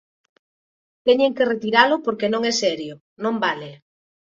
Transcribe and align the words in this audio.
Teñen 1.07 1.35
que 1.35 1.49
retiralo 1.53 1.95
porque 2.05 2.31
non 2.33 2.41
é 2.51 2.53
serio, 2.63 2.93
non 3.23 3.35
vale. 3.45 3.71